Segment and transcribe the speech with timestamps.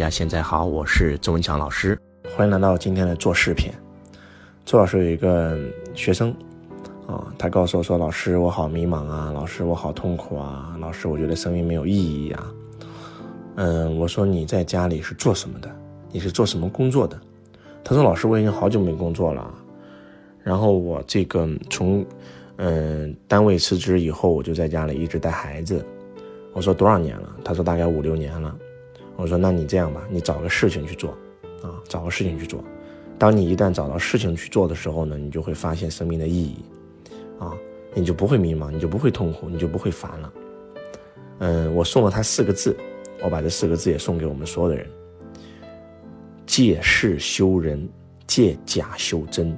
[0.00, 2.00] 大家现在好，我是周文强老师，
[2.34, 3.70] 欢迎来到今天的做视频。
[4.64, 5.58] 周老师有一个
[5.92, 6.34] 学生
[7.06, 12.50] 啊，他告诉我说：“老师，我好迷茫啊，老师，我好痛苦啊，老师，我觉得生命没有意义啊。”
[13.56, 15.70] 嗯，我说你在家里是做什么的？
[16.10, 17.20] 你是做什么工作的？
[17.84, 19.52] 他说：“老师，我已经好久没工作了。
[20.42, 22.02] 然后我这个从
[22.56, 25.84] 嗯单位辞职以后，我就在家里一直带孩子。”
[26.56, 28.56] 我说：“多少年了？”他说：“大概五六年了。”
[29.20, 31.10] 我说：“那你这样吧，你找个事情去做，
[31.62, 32.64] 啊，找个事情去做。
[33.18, 36.56] 当你一旦找到事情去做的时候呢，你就会发现生命的意义，
[37.38, 37.52] 啊，
[37.92, 40.32] 你就不会迷茫，你就不会痛苦，你就不会烦了。
[41.40, 42.74] 嗯，我送了他四个字，
[43.22, 44.86] 我把这四个字也送给我们所有的人：
[46.46, 47.86] 借势修人，
[48.26, 49.54] 借假修真。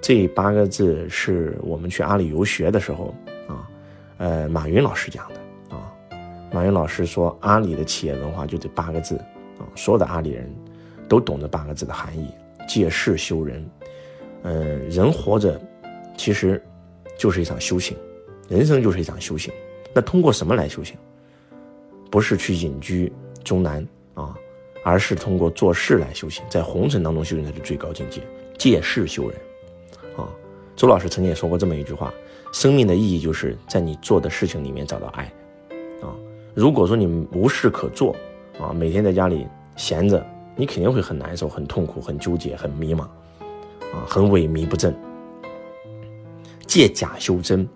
[0.00, 3.14] 这八个字是我们去阿里游学的时候，
[3.46, 3.70] 啊，
[4.18, 5.40] 呃，马云老师讲的。”
[6.54, 9.16] 马云老师说：“阿里的企业文化就这八个字
[9.58, 10.48] 啊，所有的阿里人
[11.08, 12.28] 都懂这八个字的含义：
[12.68, 13.68] 借势修人。
[14.44, 15.60] 嗯，人活着
[16.16, 16.62] 其实
[17.18, 17.96] 就是一场修行，
[18.48, 19.52] 人生就是一场修行。
[19.92, 20.96] 那通过什么来修行？
[22.08, 24.32] 不是去隐居终南啊，
[24.84, 28.20] 而是通过做事来修行，在红尘当中修行才是最高境界。
[28.56, 29.36] 借势修人
[30.16, 30.30] 啊，
[30.76, 32.14] 周老师曾经也说过这么一句话：
[32.52, 35.28] 生命的意义就是在你做的事情里面找到爱。”
[36.54, 38.14] 如果说你无事可做，
[38.60, 40.24] 啊，每天在家里闲着，
[40.54, 44.94] 你肯定会很难受、很痛苦、很纠结、很迷茫，啊，很萎靡不振。
[46.64, 47.68] 借假修真，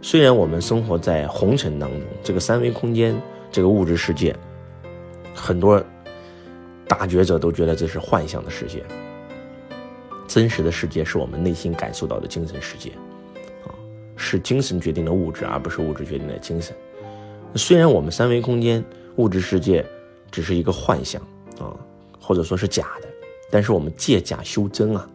[0.00, 3.14] 虽然我们生活在红尘当中，这个三维空间、
[3.52, 4.34] 这个物质世界，
[5.34, 5.82] 很多
[6.86, 8.82] 大觉者都觉得这是幻象的世界，
[10.26, 12.90] 真实的世界是我们内心感受到的精神世界，
[13.66, 13.68] 啊，
[14.16, 16.74] 是精神决定了物质，而不是物质决定了精神。
[17.58, 18.82] 虽然我们三维空间
[19.16, 19.84] 物质世界
[20.30, 21.20] 只是一个幻象
[21.58, 21.74] 啊，
[22.20, 23.08] 或者说是假的，
[23.50, 25.08] 但是我们借假修真啊，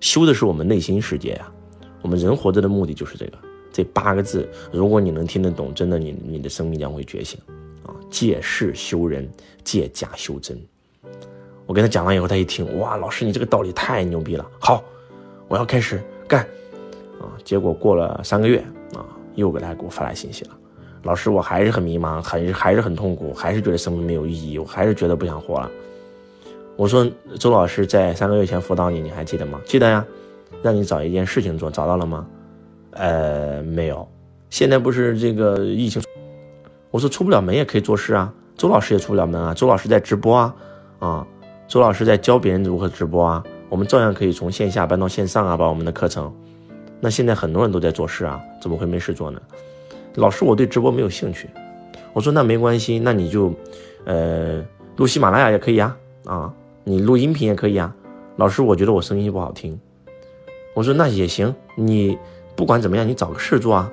[0.00, 1.52] 修的是我们内心世界啊。
[2.00, 3.32] 我们人活着的目的就是这个，
[3.72, 7.38] 这八个字，如果你能听得懂，真的你你的生命将会觉醒
[7.82, 7.96] 啊！
[8.10, 9.30] 借势修人，
[9.62, 10.58] 借假修真。
[11.66, 14.84] 我跟他讲完以后，他一听，哇，老师你这个道理太牛逼了，好，
[15.48, 16.42] 我要开始干
[17.18, 17.32] 啊！
[17.42, 18.62] 结果过了三个月
[18.94, 20.58] 啊，又给他给我发来信息了。
[21.04, 25.70] 老师，我还是很迷茫，很还是很痛苦，还是觉得生命没有意义，我还是觉得不想活了。
[26.76, 27.06] 我说，
[27.38, 29.60] 周老师在三个月前辅导你，你还记得吗？
[29.64, 30.04] 记得呀，
[30.62, 32.26] 让你找一件事情做，找到了吗？
[32.92, 34.08] 呃，没有。
[34.50, 36.02] 现在不是这个疫情，
[36.90, 38.32] 我说出不了门也可以做事啊。
[38.56, 40.54] 周老师也出不了门啊，周老师在直播啊，
[41.00, 41.26] 啊，
[41.68, 46.34] 周老师在教别人如何直播啊，我们照样可以从线下搬到线上啊，把我们的课程。
[46.98, 49.40] 那现在很多人都在做事啊，怎么会没事做呢？
[50.16, 51.48] 老师，我对直播没有兴趣。
[52.12, 53.52] 我说那没关系，那你就，
[54.04, 54.64] 呃，
[54.96, 56.54] 录喜马拉雅也可以啊，啊，
[56.84, 57.92] 你录音频也可以啊。
[58.36, 59.78] 老师，我觉得我声音不好听。
[60.74, 62.16] 我说那也行，你
[62.54, 63.92] 不管怎么样，你找个事做啊，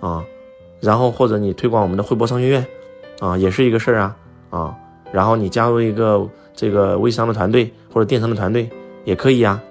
[0.00, 0.24] 啊，
[0.80, 2.66] 然后或者你推广我们的汇博商学院，
[3.20, 4.16] 啊，也是一个事儿啊，
[4.50, 4.76] 啊，
[5.10, 8.68] 然后你加入一个这个微商的团队或者电商的团队
[9.04, 9.62] 也可以啊。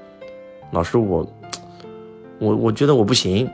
[0.72, 1.28] 老师，我，
[2.40, 3.50] 我我觉得我不行。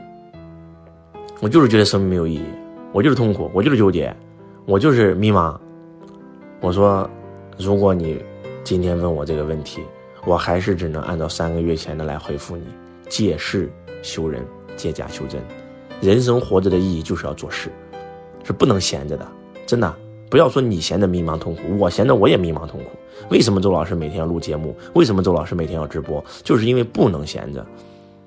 [1.40, 2.42] 我就是觉得生命没有意义，
[2.92, 4.14] 我就是痛苦，我就是纠结，
[4.64, 5.54] 我就是迷茫。
[6.62, 7.08] 我说，
[7.58, 8.24] 如果你
[8.64, 9.82] 今天问我这个问题，
[10.24, 12.64] 我还是只能按照三个月前的来回复你：
[13.10, 13.70] 借势
[14.02, 14.42] 修人，
[14.76, 15.38] 借假修真。
[16.00, 17.70] 人生活着的意义就是要做事，
[18.42, 19.26] 是不能闲着的。
[19.66, 19.94] 真的，
[20.30, 22.90] 不要说你闲着迷茫痛苦，我闲着我也迷茫痛苦。
[23.28, 24.74] 为什么周老师每天要录节目？
[24.94, 26.24] 为什么周老师每天要直播？
[26.42, 27.64] 就是因为不能闲着。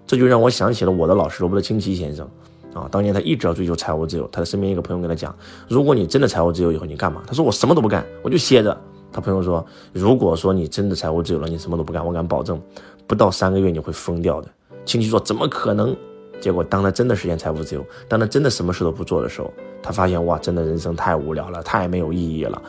[0.05, 2.29] 这就让我想起了我的老师罗伯特清崎先生。
[2.73, 4.27] 啊，当年他一直要追求财务自由。
[4.31, 5.35] 他的身边一个朋友跟他讲
[5.67, 8.75] ：“如果你真的财务自由以后，你干嘛？”他说：“我什么都不干，我就歇着。”
[9.11, 12.61] 他朋友说：“如果说你真的财务自由了，你什么都不干，我敢保证，
[13.07, 14.47] 不到三个月你会疯掉的。”
[14.85, 15.95] 亲戚说：“怎么可能？”
[16.39, 22.61] 结果当他真的实现财务自由，当他真的什么事都不做的时候，他发现哇，真的人生太无聊了，太没有意义了。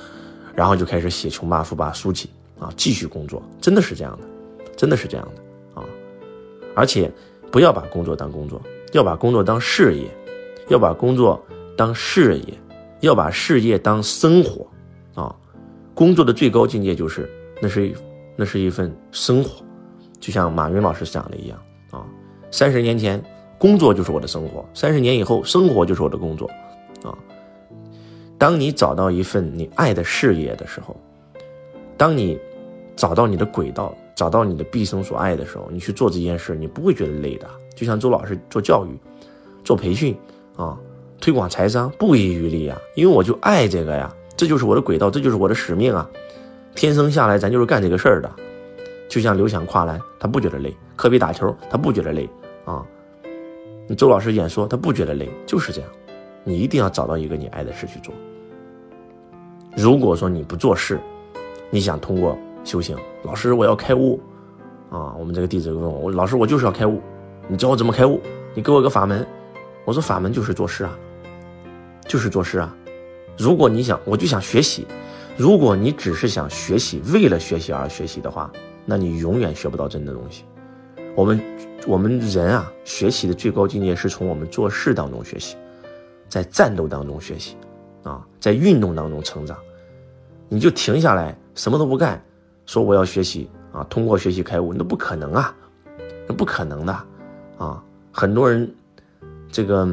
[0.55, 2.29] 然后就开始写《穷爸富爸》书籍
[2.59, 4.27] 啊，继续工作，真的是这样的，
[4.77, 5.87] 真的是这样的啊！
[6.75, 7.11] 而且
[7.53, 8.61] 不要把工作当工作。
[8.93, 10.09] 要把工作当事业，
[10.69, 11.41] 要把工作
[11.77, 12.55] 当事业，
[13.01, 14.67] 要把事业当生活，
[15.15, 15.35] 啊，
[15.95, 17.93] 工作的最高境界就是那是
[18.37, 19.65] 那是一份生活，
[20.19, 21.59] 就像马云老师讲的一样
[21.91, 22.05] 啊，
[22.51, 23.23] 三十年前
[23.59, 26.51] 工作就是我的生活，三十年以后生活就是我的工作，
[27.03, 27.17] 啊，
[28.37, 30.97] 当你找到一份你爱的事业的时候，
[31.97, 32.39] 当你
[32.97, 33.95] 找到你的轨道。
[34.17, 37.49] 找到你的毕生所爱的时候，你去做这件事，你不会觉得累的。
[37.81, 38.91] 就像周老师做教育、
[39.65, 40.15] 做培训
[40.55, 40.79] 啊，
[41.19, 44.15] 推广财商不遗余力呀，因为我就爱这个呀。
[44.37, 46.07] 这就是我的轨道，这就是我的使命啊！
[46.75, 48.31] 天生下来咱就是干这个事儿的。
[49.09, 52.29] 就像刘翔跨栏，他不觉得累；科比打球，他不觉得累
[52.67, 52.85] 啊。
[53.97, 55.91] 周老师演说，他不觉得累，就是这样。
[56.45, 58.13] 你一定要找到一个你爱的事去做。
[59.75, 61.01] 如果说你不做事，
[61.71, 64.21] 你想通过修行，老师我要开悟
[64.91, 65.15] 啊！
[65.19, 67.01] 我们这个弟子问我，老师我就是要开悟，
[67.51, 68.21] 你教我怎么开悟？
[68.55, 69.27] 你给我个法门。
[69.85, 70.97] 我说法门就是做事啊，
[72.07, 72.73] 就是做事啊。
[73.37, 74.87] 如果你想，我就想学习。
[75.37, 78.53] 如果你只是想学习，为了学习而学习的话，
[78.85, 80.45] 那你永远学不到真的东西。
[81.17, 81.43] 我们
[81.89, 85.57] 我们人啊，学习的最高境界是从我们做事当中学习，
[86.29, 87.57] 在战斗当中学习，
[88.05, 89.59] 啊，在运动当中成长。
[90.49, 92.23] 你就停下来什么都不干，
[92.65, 95.53] 说我要学习啊，通过学习开悟，那不可能啊，
[96.29, 96.97] 那不可能的
[97.65, 97.85] 啊。
[98.11, 98.69] 很多人
[99.49, 99.89] 这个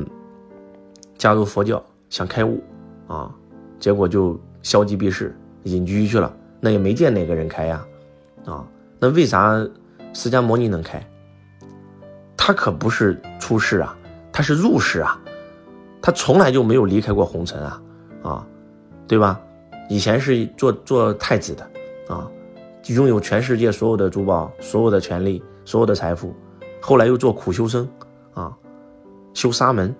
[1.18, 2.64] 加入佛教想开悟
[3.08, 3.32] 啊，
[3.80, 7.86] 结果就消极避世，隐居去了，那也没见哪个人开呀，
[8.46, 8.68] 啊。
[9.00, 9.54] 那为啥
[10.14, 11.06] 释迦牟尼能开？
[12.36, 13.96] 他可不是出世啊，
[14.32, 15.22] 他是入世啊，
[16.02, 17.82] 他从来就没有离开过红尘啊，
[18.24, 18.48] 啊，
[19.08, 19.40] 对吧？
[19.90, 21.70] 以前是做做太子的，
[22.08, 22.30] 啊，
[22.88, 26.34] 拥有全世界所有的珠宝、所有的权利、所有的财富，
[26.88, 27.86] 后来又做苦修僧，
[28.34, 28.58] 啊，
[29.34, 29.94] 修沙门，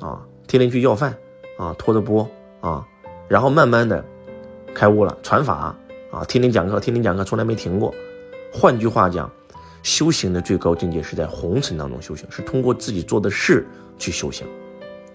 [0.00, 1.16] 啊，天天去要饭，
[1.56, 2.28] 啊，拖着钵，
[2.60, 2.84] 啊，
[3.28, 4.04] 然后慢慢的
[4.74, 5.72] 开悟了，传法，
[6.10, 7.94] 啊，天天讲课，天天讲课，从来没停过。
[8.52, 9.30] 换句话讲，
[9.84, 13.64] 修行的最高境界是在红尘当中修行，是通过自己做的事
[13.96, 14.44] 去修行，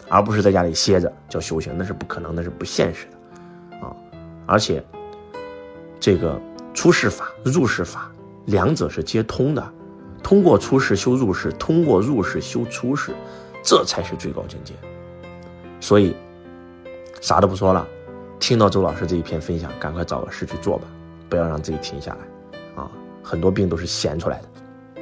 [0.07, 3.93] 而不是在家里歇着叫修行，那是不可能，那是不现实的，啊！
[4.45, 4.81] 而且，
[5.99, 6.39] 这个
[6.73, 8.09] 出世法、入世法
[8.45, 9.73] 两者是接通的，
[10.23, 13.13] 通过出世修入世，通过入世修出世，
[13.63, 14.73] 这才是最高境界。
[15.79, 16.15] 所以，
[17.21, 17.87] 啥都不说了，
[18.39, 20.87] 听到周老师这一篇分享，赶快找个事去做吧，
[21.29, 22.91] 不要让自己停下来，啊！
[23.23, 25.01] 很多病都是闲出来的，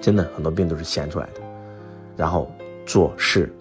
[0.00, 1.40] 真的很多病都是闲出来的。
[2.16, 2.50] 然后
[2.86, 3.52] 做事，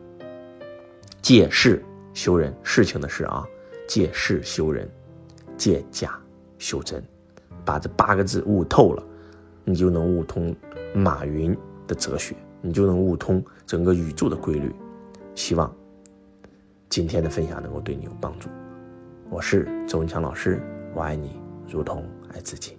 [1.21, 1.83] 借事
[2.13, 3.45] 修人，事情的事啊，
[3.88, 4.89] 借事修人，
[5.57, 6.18] 借假
[6.57, 7.03] 修真，
[7.65, 9.03] 把这八个字悟透了，
[9.65, 10.56] 你就能悟通
[10.94, 11.57] 马云
[11.88, 14.73] 的哲学，你就能悟通整个宇宙的规律。
[15.33, 15.75] 希望
[16.88, 18.47] 今天的分享能够对你有帮助。
[19.29, 20.62] 我是周文强老师，
[20.94, 22.77] 我爱你如同爱自己。